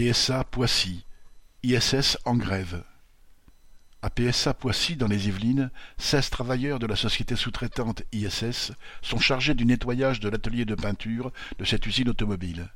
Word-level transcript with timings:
PSA 0.00 0.44
Poissy, 0.44 1.04
ISS 1.62 2.16
en 2.24 2.34
grève. 2.34 2.84
À 4.00 4.08
PSA 4.08 4.54
Poissy, 4.54 4.96
dans 4.96 5.08
les 5.08 5.28
Yvelines, 5.28 5.70
seize 5.98 6.30
travailleurs 6.30 6.78
de 6.78 6.86
la 6.86 6.96
société 6.96 7.36
sous-traitante 7.36 8.04
ISS 8.10 8.72
sont 9.02 9.18
chargés 9.18 9.52
du 9.52 9.66
nettoyage 9.66 10.18
de 10.20 10.30
l'atelier 10.30 10.64
de 10.64 10.74
peinture 10.74 11.32
de 11.58 11.66
cette 11.66 11.84
usine 11.84 12.08
automobile. 12.08 12.70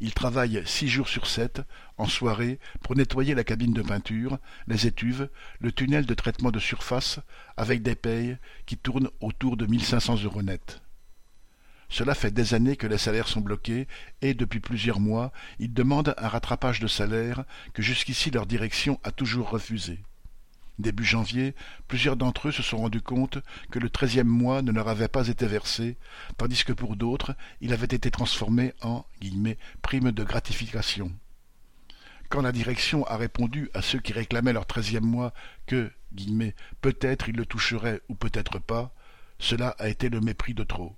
Ils 0.00 0.14
travaillent 0.14 0.64
six 0.66 0.88
jours 0.88 1.06
sur 1.06 1.28
sept, 1.28 1.62
en 1.96 2.08
soirée, 2.08 2.58
pour 2.82 2.96
nettoyer 2.96 3.36
la 3.36 3.44
cabine 3.44 3.72
de 3.72 3.82
peinture, 3.82 4.38
les 4.66 4.88
étuves, 4.88 5.28
le 5.60 5.70
tunnel 5.70 6.06
de 6.06 6.14
traitement 6.14 6.50
de 6.50 6.58
surface, 6.58 7.20
avec 7.56 7.82
des 7.82 7.94
payes 7.94 8.36
qui 8.66 8.76
tournent 8.76 9.10
autour 9.20 9.56
de 9.56 9.66
mille 9.66 9.84
cinq 9.84 10.00
cents 10.00 10.20
euros 10.20 10.42
net. 10.42 10.82
Cela 11.88 12.14
fait 12.14 12.30
des 12.30 12.54
années 12.54 12.76
que 12.76 12.86
les 12.86 12.98
salaires 12.98 13.28
sont 13.28 13.40
bloqués 13.40 13.88
et, 14.20 14.34
depuis 14.34 14.60
plusieurs 14.60 15.00
mois, 15.00 15.32
ils 15.58 15.72
demandent 15.72 16.14
un 16.18 16.28
rattrapage 16.28 16.80
de 16.80 16.86
salaire 16.86 17.44
que 17.72 17.82
jusqu'ici 17.82 18.30
leur 18.30 18.46
direction 18.46 19.00
a 19.04 19.10
toujours 19.10 19.50
refusé. 19.50 20.00
Début 20.78 21.04
janvier, 21.04 21.56
plusieurs 21.88 22.16
d'entre 22.16 22.48
eux 22.48 22.52
se 22.52 22.62
sont 22.62 22.78
rendus 22.78 23.00
compte 23.00 23.38
que 23.70 23.80
le 23.80 23.90
treizième 23.90 24.28
mois 24.28 24.62
ne 24.62 24.70
leur 24.70 24.88
avait 24.88 25.08
pas 25.08 25.26
été 25.26 25.46
versé, 25.46 25.96
tandis 26.36 26.62
que 26.62 26.72
pour 26.72 26.94
d'autres, 26.94 27.34
il 27.60 27.72
avait 27.72 27.86
été 27.86 28.10
transformé 28.12 28.74
en 28.82 29.04
prime 29.82 30.12
de 30.12 30.24
gratification. 30.24 31.10
Quand 32.28 32.42
la 32.42 32.52
direction 32.52 33.04
a 33.06 33.16
répondu 33.16 33.70
à 33.72 33.80
ceux 33.80 33.98
qui 33.98 34.12
réclamaient 34.12 34.52
leur 34.52 34.66
treizième 34.66 35.06
mois 35.06 35.32
que, 35.66 35.90
peut-être 36.82 37.28
ils 37.28 37.36
le 37.36 37.46
toucheraient 37.46 38.02
ou 38.08 38.14
peut-être 38.14 38.58
pas, 38.58 38.94
cela 39.38 39.70
a 39.78 39.88
été 39.88 40.10
le 40.10 40.20
mépris 40.20 40.52
de 40.52 40.62
trop. 40.64 40.97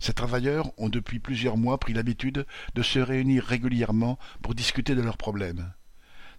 Ces 0.00 0.14
travailleurs 0.14 0.72
ont 0.78 0.88
depuis 0.88 1.18
plusieurs 1.18 1.58
mois 1.58 1.78
pris 1.78 1.92
l'habitude 1.92 2.46
de 2.74 2.82
se 2.82 2.98
réunir 2.98 3.44
régulièrement 3.44 4.18
pour 4.42 4.54
discuter 4.54 4.94
de 4.94 5.02
leurs 5.02 5.18
problèmes. 5.18 5.72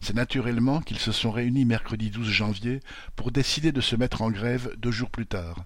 C'est 0.02 0.16
naturellement 0.16 0.82
qu'ils 0.82 0.98
se 0.98 1.12
sont 1.12 1.30
réunis 1.30 1.64
mercredi 1.64 2.10
12 2.10 2.28
janvier 2.28 2.80
pour 3.16 3.32
décider 3.32 3.72
de 3.72 3.80
se 3.80 3.96
mettre 3.96 4.24
en 4.24 4.32
grève 4.32 4.74
deux 4.78 4.92
jours 4.92 5.12
plus 5.12 5.28
tard. 5.28 5.64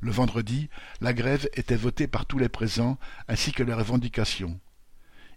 Le 0.00 0.10
vendredi, 0.10 0.68
la 1.00 1.14
grève 1.14 1.48
était 1.54 1.76
votée 1.76 2.08
par 2.08 2.26
tous 2.26 2.38
les 2.38 2.48
présents 2.48 2.98
ainsi 3.28 3.52
que 3.52 3.62
les 3.62 3.72
revendications. 3.72 4.60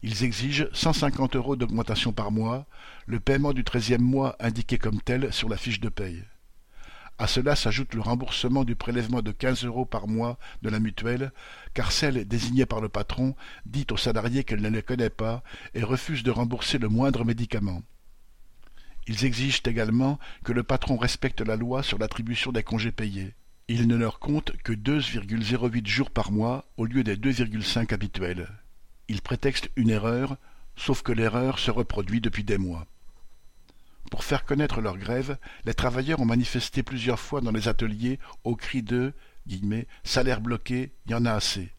Ils 0.02 0.24
exigent 0.24 0.68
150 0.74 1.36
euros 1.36 1.56
d'augmentation 1.56 2.12
par 2.12 2.32
mois, 2.32 2.66
le 3.06 3.20
paiement 3.20 3.54
du 3.54 3.64
treizième 3.64 4.02
mois 4.02 4.36
indiqué 4.40 4.80
comme 4.80 5.00
tel 5.00 5.32
sur 5.32 5.48
la 5.48 5.58
fiche 5.58 5.80
de 5.80 5.90
paye. 5.90 6.24
À 7.20 7.26
cela 7.26 7.56
s'ajoute 7.56 7.96
le 7.96 8.02
remboursement 8.02 8.64
du 8.64 8.76
prélèvement 8.76 9.24
de 9.24 9.32
quinze 9.32 9.64
euros 9.64 9.86
par 9.86 10.08
mois 10.08 10.38
de 10.62 10.70
la 10.70 10.80
mutuelle, 10.80 11.32
car 11.74 11.92
celle 11.92 12.28
désignée 12.28 12.68
par 12.68 12.80
le 12.80 12.90
patron 12.90 13.36
dit 13.66 13.88
aux 13.90 13.98
salariés 13.98 14.44
qu'elle 14.44 14.62
ne 14.62 14.70
les 14.70 14.84
connaît 14.84 15.10
pas 15.10 15.44
et 15.74 15.84
refuse 15.84 16.22
de 16.22 16.30
rembourser 16.30 16.78
le 16.78 16.90
moindre 16.90 17.26
médicament. 17.26 17.82
Ils 19.08 19.26
exigent 19.26 19.62
également 19.66 20.20
que 20.44 20.52
le 20.52 20.64
patron 20.64 20.98
respecte 20.98 21.42
la 21.42 21.56
loi 21.56 21.82
sur 21.82 21.98
l'attribution 21.98 22.52
des 22.52 22.64
congés 22.64 22.92
payés. 22.92 23.34
Il 23.68 23.88
ne 23.88 23.96
leur 23.96 24.20
compte 24.20 24.52
que 24.64 24.74
2,08 24.74 25.88
jours 25.88 26.12
par 26.12 26.32
mois 26.32 26.66
au 26.78 26.86
lieu 26.86 27.04
des 27.04 27.16
2,5 27.16 27.94
habituels. 27.94 28.48
Ils 29.08 29.22
prétextent 29.22 29.70
une 29.76 29.90
erreur, 29.90 30.38
sauf 30.76 31.02
que 31.02 31.14
l'erreur 31.14 31.58
se 31.58 31.72
reproduit 31.72 32.22
depuis 32.22 32.44
des 32.44 32.58
mois. 32.58 32.86
Pour 34.10 34.24
faire 34.24 34.46
connaître 34.46 34.82
leur 34.82 34.98
grève, 34.98 35.38
les 35.66 35.74
travailleurs 35.74 36.20
ont 36.20 36.26
manifesté 36.26 36.84
plusieurs 36.84 37.20
fois 37.20 37.42
dans 37.42 37.52
les 37.52 37.68
ateliers 37.68 38.20
au 38.44 38.56
cri 38.56 38.82
de 38.82 39.14
salaire 40.04 40.42
bloqué, 40.42 40.92
y 41.08 41.14
en 41.14 41.26
a 41.26 41.34
assez. 41.34 41.70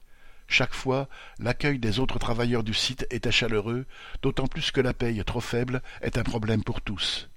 Chaque 0.46 0.74
fois, 0.74 1.08
l'accueil 1.38 1.78
des 1.78 1.98
autres 1.98 2.18
travailleurs 2.18 2.64
du 2.64 2.72
site 2.72 3.06
était 3.10 3.30
chaleureux, 3.30 3.86
d'autant 4.22 4.46
plus 4.46 4.70
que 4.70 4.80
la 4.80 4.94
paye 4.94 5.22
trop 5.24 5.40
faible 5.40 5.82
est 6.00 6.16
un 6.16 6.22
problème 6.22 6.64
pour 6.64 6.80
tous. 6.80 7.28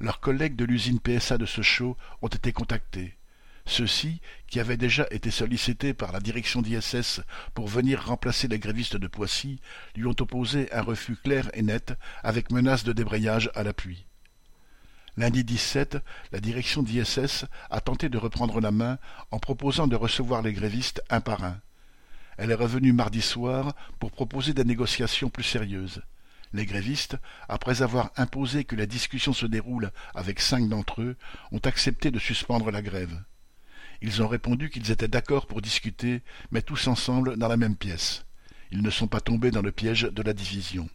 Leurs 0.00 0.20
collègues 0.20 0.56
de 0.56 0.64
l'usine 0.64 1.00
PSA 1.00 1.38
de 1.38 1.46
Sochaux 1.46 1.96
ont 2.20 2.28
été 2.28 2.52
contactés. 2.52 3.16
Ceux-ci, 3.64 4.20
qui 4.48 4.60
avaient 4.60 4.76
déjà 4.76 5.06
été 5.10 5.30
sollicités 5.30 5.94
par 5.94 6.12
la 6.12 6.20
direction 6.20 6.60
d'ISS 6.62 7.20
pour 7.54 7.68
venir 7.68 8.04
remplacer 8.04 8.48
les 8.48 8.58
grévistes 8.58 8.96
de 8.96 9.06
Poissy, 9.06 9.60
lui 9.94 10.06
ont 10.06 10.16
opposé 10.18 10.70
un 10.72 10.82
refus 10.82 11.16
clair 11.16 11.48
et 11.54 11.62
net, 11.62 11.94
avec 12.22 12.50
menace 12.50 12.84
de 12.84 12.92
débrayage 12.92 13.50
à 13.54 13.62
l'appui. 13.62 14.04
Lundi 15.18 15.44
17, 15.44 15.98
la 16.32 16.40
direction 16.40 16.82
d'ISS 16.82 17.44
a 17.70 17.80
tenté 17.82 18.08
de 18.08 18.16
reprendre 18.16 18.60
la 18.60 18.70
main 18.70 18.98
en 19.30 19.38
proposant 19.38 19.86
de 19.86 19.94
recevoir 19.94 20.40
les 20.40 20.54
grévistes 20.54 21.02
un 21.10 21.20
par 21.20 21.44
un. 21.44 21.60
Elle 22.38 22.50
est 22.50 22.54
revenue 22.54 22.94
mardi 22.94 23.20
soir 23.20 23.74
pour 23.98 24.10
proposer 24.10 24.54
des 24.54 24.64
négociations 24.64 25.28
plus 25.28 25.42
sérieuses. 25.42 26.02
Les 26.54 26.64
grévistes, 26.64 27.18
après 27.48 27.82
avoir 27.82 28.10
imposé 28.16 28.64
que 28.64 28.74
la 28.74 28.86
discussion 28.86 29.34
se 29.34 29.44
déroule 29.44 29.90
avec 30.14 30.40
cinq 30.40 30.66
d'entre 30.68 31.02
eux, 31.02 31.16
ont 31.50 31.60
accepté 31.64 32.10
de 32.10 32.18
suspendre 32.18 32.70
la 32.70 32.80
grève. 32.80 33.22
Ils 34.00 34.22
ont 34.22 34.28
répondu 34.28 34.70
qu'ils 34.70 34.90
étaient 34.90 35.08
d'accord 35.08 35.46
pour 35.46 35.60
discuter, 35.60 36.22
mais 36.50 36.62
tous 36.62 36.88
ensemble 36.88 37.36
dans 37.36 37.48
la 37.48 37.58
même 37.58 37.76
pièce. 37.76 38.24
Ils 38.70 38.82
ne 38.82 38.90
sont 38.90 39.08
pas 39.08 39.20
tombés 39.20 39.50
dans 39.50 39.62
le 39.62 39.72
piège 39.72 40.02
de 40.02 40.22
la 40.22 40.32
division. 40.32 40.88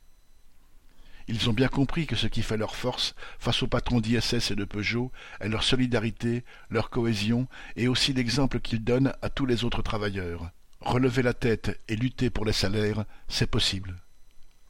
Ils 1.27 1.49
ont 1.49 1.53
bien 1.53 1.67
compris 1.67 2.07
que 2.07 2.15
ce 2.15 2.27
qui 2.27 2.41
fait 2.41 2.55
leur 2.57 2.75
force 2.75 3.13
face 3.37 3.61
aux 3.61 3.67
patrons 3.67 3.99
d'ISS 3.99 4.51
et 4.51 4.55
de 4.55 4.63
Peugeot 4.63 5.11
est 5.41 5.49
leur 5.49 5.63
solidarité, 5.63 6.45
leur 6.69 6.89
cohésion 6.89 7.47
et 7.75 7.87
aussi 7.87 8.13
l'exemple 8.13 8.59
qu'ils 8.61 8.83
donnent 8.83 9.13
à 9.21 9.29
tous 9.29 9.45
les 9.45 9.65
autres 9.65 9.81
travailleurs. 9.81 10.51
Relever 10.79 11.23
la 11.23 11.33
tête 11.33 11.79
et 11.89 11.95
lutter 11.95 12.29
pour 12.29 12.45
les 12.45 12.53
salaires, 12.53 13.03
c'est 13.27 13.49
possible. 13.49 13.95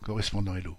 Correspondant 0.03 0.55
Hello. 0.55 0.77